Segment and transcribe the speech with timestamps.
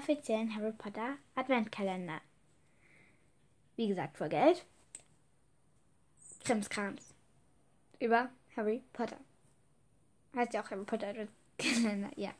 [0.00, 2.20] inoffiziellen Harry Potter Adventkalender.
[3.76, 4.64] Wie gesagt, Folge 11.
[6.42, 7.02] Krimskrams.
[7.98, 9.18] Über Harry Potter.
[10.34, 12.30] Heißt ja auch Harry Potter Adventkalender, ja.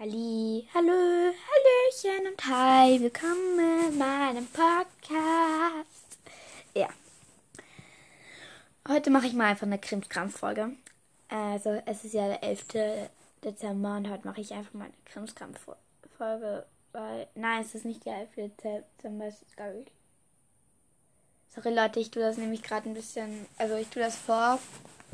[0.00, 6.18] Halli, hallo, hallöchen und hi, willkommen in meinem Podcast.
[6.74, 6.88] Ja.
[8.88, 10.72] Heute mache ich mal einfach eine Krimskrams-Folge.
[11.28, 12.66] Also, es ist ja der 11.
[13.44, 18.18] Dezember und heute mache ich einfach mal eine Krimskrams-Folge, weil, nein, es ist nicht der
[18.18, 18.52] 11.
[18.62, 19.92] Dezember, es ist, glaube ich.
[21.54, 24.58] Sorry, Leute, ich tue das nämlich gerade ein bisschen, also ich tue das vor,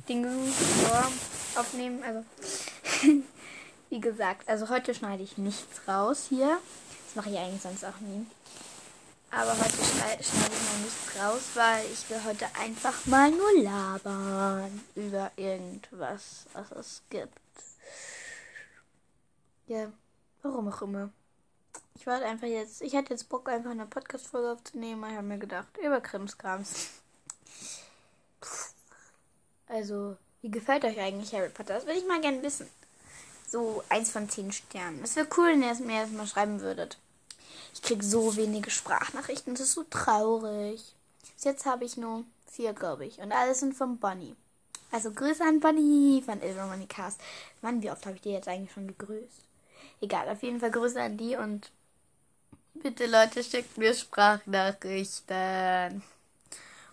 [0.09, 1.11] Dinge vor
[1.57, 2.25] aufnehmen, also,
[3.91, 6.59] wie gesagt, also heute schneide ich nichts raus hier.
[7.07, 8.27] Das mache ich eigentlich sonst auch nie.
[9.31, 14.81] Aber heute schneide ich mal nichts raus, weil ich will heute einfach mal nur labern
[14.95, 17.39] über irgendwas, was es gibt.
[19.69, 19.93] Ja,
[20.43, 21.11] warum auch immer.
[21.95, 25.05] Ich wollte einfach jetzt, ich hatte jetzt Bock, einfach eine Podcast-Folge aufzunehmen.
[25.11, 26.89] Ich habe mir gedacht, über Krimskrams.
[29.67, 31.75] Also, wie gefällt euch eigentlich Harry Potter?
[31.75, 32.67] Das würde ich mal gerne wissen.
[33.47, 35.03] So eins von zehn Sternen.
[35.05, 36.97] Es wäre cool, wenn ihr es mir erstmal schreiben würdet.
[37.75, 39.53] Ich kriege so wenige Sprachnachrichten.
[39.53, 40.95] Das ist so traurig.
[41.35, 43.19] Bis jetzt habe ich nur vier, glaube ich.
[43.19, 44.35] Und alles sind von Bonnie.
[44.91, 47.21] Also Grüße an Bonnie von Ilvermoney Cast.
[47.61, 49.48] Mann, wie oft habe ich dir jetzt eigentlich schon gegrüßt?
[50.01, 51.71] Egal, auf jeden Fall Grüße an die und
[52.75, 56.03] bitte Leute, schickt mir Sprachnachrichten.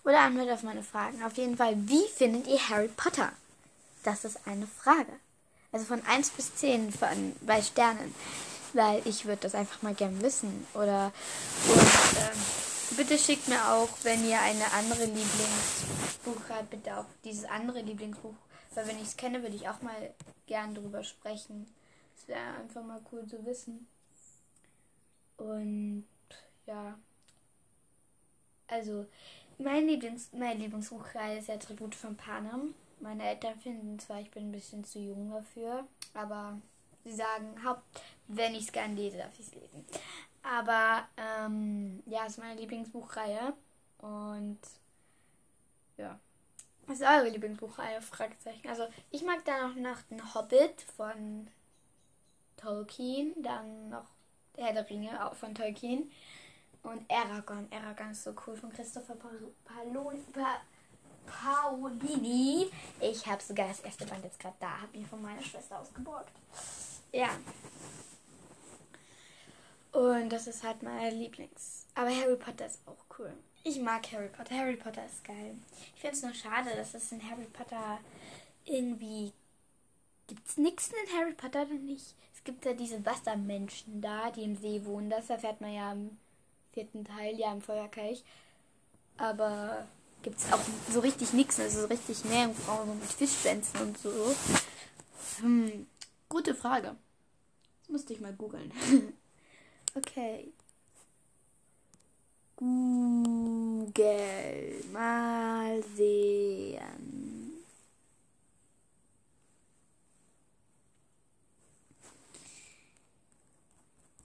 [0.03, 1.23] Oder Antwort auf meine Fragen.
[1.23, 3.31] Auf jeden Fall, wie findet ihr Harry Potter?
[4.03, 5.11] Das ist eine Frage.
[5.71, 8.13] Also von 1 bis 10 von, bei Sternen
[8.75, 10.67] weil ich würde das einfach mal gern wissen.
[10.73, 11.11] Oder
[11.67, 17.45] und, ähm, bitte schickt mir auch, wenn ihr eine andere Lieblingsbuch habt, bitte auch dieses
[17.45, 18.33] andere Lieblingsbuch.
[18.75, 20.13] Weil wenn ich es kenne, würde ich auch mal
[20.47, 21.65] gern drüber sprechen.
[22.15, 23.87] Es wäre einfach mal cool zu wissen.
[25.37, 26.05] Und
[26.65, 26.97] ja.
[28.67, 29.05] Also,
[29.57, 32.73] mein Lieblings meine Lieblingsbuchreihe ist ja Tribute von Panem.
[32.99, 36.59] Meine Eltern finden zwar, ich bin ein bisschen zu jung dafür, aber
[37.03, 37.83] sie sagen, Haupt,
[38.27, 39.85] wenn ich es gern lese, darf ich es lesen.
[40.43, 43.53] Aber ähm, ja, ist meine Lieblingsbuchreihe.
[43.99, 44.59] Und
[45.97, 46.19] ja.
[46.87, 48.01] Was ist eure Lieblingsbuchreihe?
[48.01, 48.67] Fragezeichen.
[48.67, 51.47] Also ich mag da noch den Hobbit von
[52.57, 54.05] Tolkien, dann noch
[54.57, 56.11] Herr der Ringe auch von Tolkien
[56.83, 57.67] und Aragon.
[57.71, 60.21] Aragon ist so cool von Christopher Paolini.
[60.31, 60.61] Pa
[61.25, 62.69] Paolini.
[63.01, 66.31] Ich habe sogar das erste Band jetzt gerade da, habe ihn von meiner Schwester ausgeborgt.
[67.11, 67.29] Ja.
[69.91, 71.87] Und das ist halt mein Lieblings.
[71.95, 73.33] Aber Harry Potter ist auch cool.
[73.63, 74.55] Ich mag Harry Potter.
[74.55, 75.57] Harry Potter ist geil.
[75.95, 77.99] Ich finde es nur schade, dass es in Harry Potter
[78.65, 79.33] irgendwie.
[80.27, 82.13] Gibt es nichts in Harry Potter denn nicht?
[82.45, 85.09] Gibt ja diese Wassermenschen da, die im See wohnen.
[85.09, 86.17] Das erfährt man ja im
[86.71, 88.23] vierten Teil, ja im Feuerkelch.
[89.17, 89.85] Aber
[90.21, 90.61] gibt es auch
[90.91, 91.59] so richtig nichts.
[91.59, 94.11] Also so richtig Meerjungfrauen so mit Fischschwänzen und so.
[95.41, 95.87] Hm,
[96.29, 96.95] gute Frage.
[97.81, 98.71] Das musste ich mal googeln.
[99.95, 100.53] okay.
[102.55, 104.05] Google.
[104.93, 107.35] Mal sehen.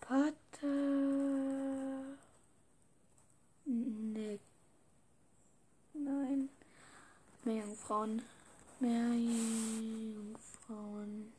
[0.00, 0.66] Potter.
[3.64, 4.38] Nee.
[5.94, 6.48] Nein.
[8.00, 8.22] Meerjungfrauen.
[8.80, 11.32] Meerjungfrauen.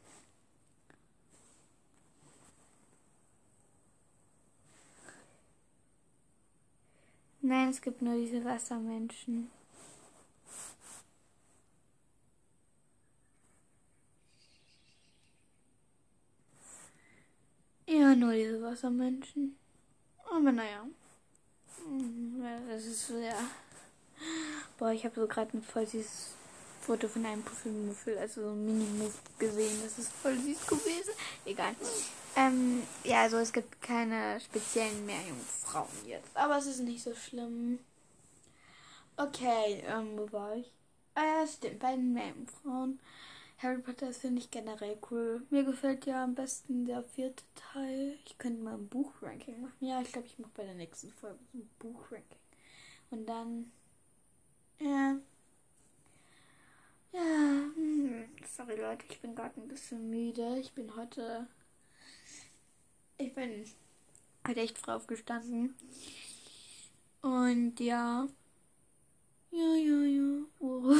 [7.42, 9.50] Nein, es gibt nur diese Wassermenschen.
[17.88, 19.58] Ja, nur diese Wassermenschen.
[20.30, 20.86] Aber naja.
[22.70, 23.34] Das ist ja.
[24.78, 26.36] Boah, ich habe so gerade ein voll süßes
[26.82, 29.80] Foto von einem Puffelmuffel, also so ein Mini-Muff gesehen.
[29.84, 31.14] Das ist voll süß gewesen.
[31.46, 31.76] Egal.
[32.36, 36.36] Ähm, ja, also es gibt keine speziellen Meerjungfrauen jetzt.
[36.36, 37.80] Aber es ist nicht so schlimm.
[39.18, 40.72] Okay, ähm, wo war ich?
[41.14, 43.00] Ah ja, stimmt, bei den Meerjungfrauen.
[43.62, 45.46] Harry Potter ist, finde ich generell cool.
[45.52, 47.44] Mir gefällt ja am besten der vierte
[47.74, 48.18] Teil.
[48.26, 49.76] Ich könnte mal ein Buchranking machen.
[49.82, 52.40] Ja, ich glaube, ich mache bei der nächsten Folge ein Buchranking.
[53.12, 53.72] Und dann.
[54.80, 55.18] Ja.
[57.14, 58.30] Hm,
[58.62, 60.58] sorry Leute, ich bin gerade ein bisschen müde.
[60.60, 61.48] Ich bin heute.
[63.18, 63.66] Ich bin
[64.48, 65.76] heute echt früh aufgestanden.
[67.22, 68.28] Und ja.
[69.52, 70.46] Ja, ja, ja.
[70.60, 70.96] Oh.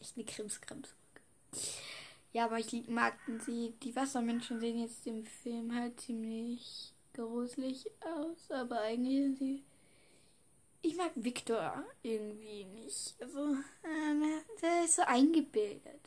[0.00, 0.94] echt eine Krimskrams.
[2.32, 3.14] Ja, aber ich mag
[3.44, 3.72] sie.
[3.82, 9.64] Die Wassermenschen sehen jetzt im Film halt ziemlich gruselig aus, aber eigentlich sind sie.
[10.86, 13.16] Ich mag Victor irgendwie nicht.
[13.20, 16.00] Also, äh, der ist so eingebildet.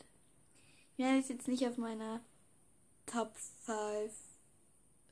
[0.96, 2.22] Ja, ist jetzt nicht auf meiner
[3.04, 3.36] Top
[3.66, 4.10] 5.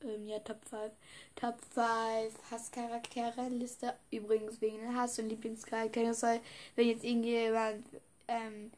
[0.01, 0.91] Ähm, ja, Top 5.
[1.35, 3.93] Top 5 Hasscharaktere Liste.
[4.09, 6.39] Übrigens wegen Hass und Lieblingscharaktere soll,
[6.75, 7.85] wenn jetzt irgendjemand
[8.27, 8.71] ähm,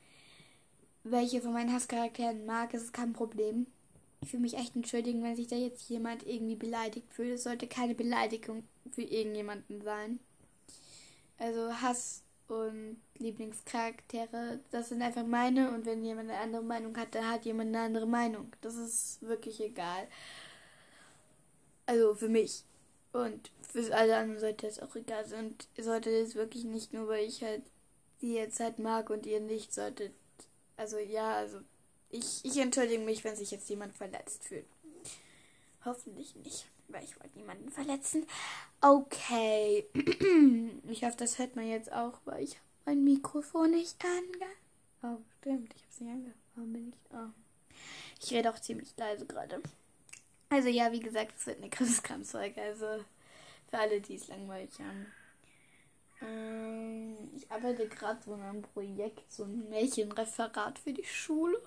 [1.05, 3.67] welche von meinen Hasscharakteren mag, ist es kein Problem.
[4.19, 7.35] Ich will mich echt entschuldigen, wenn sich da jetzt jemand irgendwie beleidigt fühlt.
[7.35, 10.19] Es sollte keine Beleidigung für irgendjemanden sein.
[11.41, 17.15] Also Hass und Lieblingscharaktere, das sind einfach meine und wenn jemand eine andere Meinung hat,
[17.15, 18.51] dann hat jemand eine andere Meinung.
[18.61, 20.07] Das ist wirklich egal.
[21.87, 22.63] Also für mich.
[23.11, 25.47] Und für alle anderen sollte es auch egal sein.
[25.47, 27.63] Und sollte es wirklich nicht nur, weil ich halt
[28.21, 30.13] die jetzt halt mag und ihr nicht solltet.
[30.77, 31.59] Also ja, also
[32.09, 34.67] ich, ich entschuldige mich, wenn sich jetzt jemand verletzt fühlt.
[35.83, 38.25] Hoffentlich nicht, weil ich wollte niemanden verletzen.
[38.81, 39.85] Okay.
[40.89, 44.51] Ich hoffe, das hört man jetzt auch, weil ich mein Mikrofon nicht ange...
[45.03, 46.37] Oh, stimmt, ich habe es nicht angehört.
[46.55, 46.95] Warum bin ich...
[47.13, 47.29] Oh.
[48.21, 49.61] Ich rede auch ziemlich leise gerade.
[50.49, 52.61] Also ja, wie gesagt, es wird eine Krimskramsfolge.
[52.61, 52.85] Also
[53.69, 55.07] für alle, die es langweilig haben.
[56.21, 61.57] Ähm, ich arbeite gerade so an einem Projekt, so ein Märchenreferat für die Schule.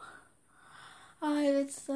[1.21, 1.89] Ah, jetzt,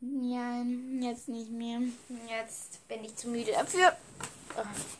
[0.00, 0.62] ja,
[1.00, 1.80] jetzt nicht mehr.
[2.28, 3.96] Jetzt bin ich zu müde dafür.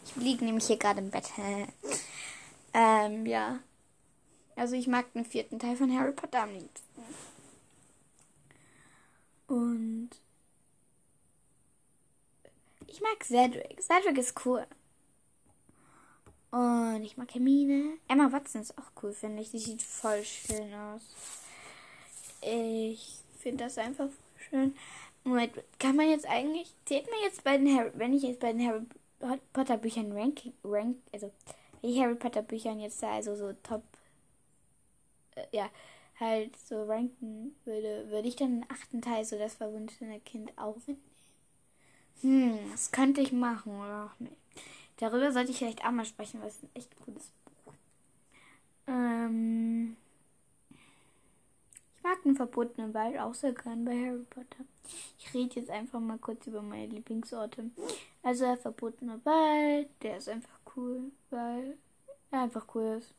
[0.06, 1.30] Ich liege nämlich hier gerade im Bett.
[2.74, 3.60] ähm, ja.
[4.56, 7.02] Also ich mag den vierten Teil von Harry Potter am liebsten.
[9.46, 10.10] Und
[12.86, 13.82] ich mag Cedric.
[13.82, 14.66] Cedric ist cool.
[16.50, 17.98] Und ich mag Hermine.
[18.06, 19.50] Emma Watson ist auch cool, finde ich.
[19.50, 21.02] Die sieht voll schön aus.
[22.40, 24.08] Ich finde das einfach
[24.54, 24.74] schön.
[25.24, 28.52] Moment, kann man jetzt eigentlich, zählt man jetzt bei den Harry, wenn ich jetzt bei
[28.52, 28.82] den Harry
[29.52, 31.32] Potter Büchern Ranking, rank, also,
[31.82, 33.82] ich Harry Potter Büchern jetzt da also so top,
[35.34, 35.68] äh, ja,
[36.20, 40.76] halt so ranken würde, würde ich dann den achten Teil, so das verwunschene Kind, auch
[40.76, 41.00] mitnehmen?
[42.20, 44.36] Hm, das könnte ich machen, oder auch nicht.
[44.98, 47.72] Darüber sollte ich vielleicht auch mal sprechen, weil es ein echt cooles Buch.
[48.86, 49.63] Ähm,
[52.24, 54.64] den verbotenen Wald auch sehr gern bei Harry Potter.
[55.18, 57.70] Ich rede jetzt einfach mal kurz über meine Lieblingsorte.
[58.22, 61.76] Also der verbotene Wald, der ist einfach cool, weil
[62.30, 63.14] er einfach cool ist.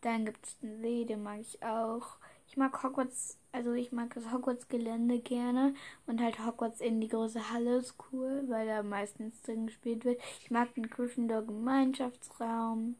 [0.00, 2.16] Dann gibt es den See, den mag ich auch.
[2.48, 5.74] Ich mag Hogwarts, also ich mag das Hogwarts-Gelände gerne
[6.06, 10.20] und halt Hogwarts in die große Halle ist cool, weil da meistens drin gespielt wird.
[10.40, 12.96] Ich mag den Gryffindor-Gemeinschaftsraum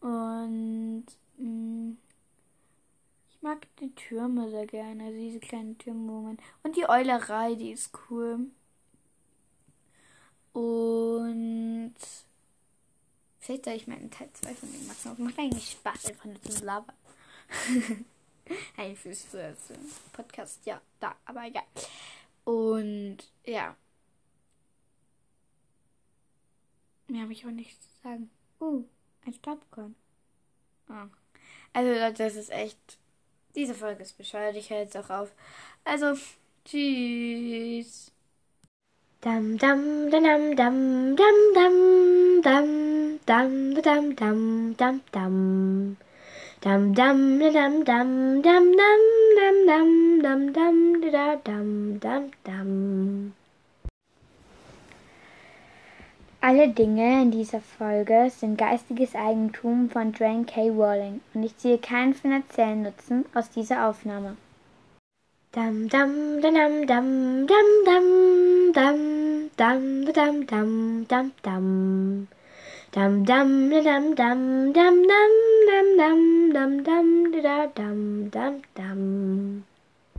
[0.00, 1.04] und
[1.38, 1.96] mh, mm,
[3.42, 8.50] mag die Türme sehr gerne, also diese kleinen man und die Eulerei, die ist cool.
[10.52, 11.94] Und
[13.38, 14.98] vielleicht soll ich mal einen Teil 2 von dem machen.
[15.04, 16.96] Das macht eigentlich Spaß, einfach nur zu labern.
[18.76, 19.58] Eigentlich fürs, fürs
[20.12, 21.62] Podcast, ja, da, aber ja.
[22.44, 23.76] Und ja.
[27.06, 28.30] Mehr habe ich auch nichts zu sagen.
[28.60, 28.84] Uh,
[29.24, 29.94] ein Staubkorn.
[30.88, 31.06] Oh.
[31.72, 32.98] Also Leute, das ist echt.
[33.54, 34.56] Diese Folge ist bescheuert.
[34.56, 35.32] Ich höre jetzt auch auf.
[35.84, 36.14] Also,
[36.64, 38.10] tschüss.
[39.20, 45.96] Dam dam dam dam dam dam dam dam dam dam dam dam
[46.62, 53.41] Dam dam dam dam dam dam dam dam dam dam da dam dam dam.
[56.44, 60.70] Alle Dinge in dieser Folge sind geistiges Eigentum von Joanne K.
[60.70, 64.36] Rowling und ich ziehe keinen finanziellen Nutzen aus dieser Aufnahme.
[65.52, 72.28] Dam dam dam dam dam dam dam dam dam dam dam dam.
[72.90, 79.71] Dam dam dam dam dam dam dam dam dam dam dam dam dam